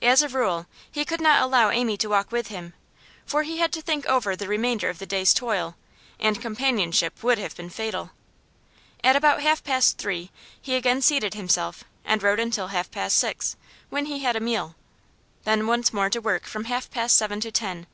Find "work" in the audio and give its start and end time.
16.20-16.44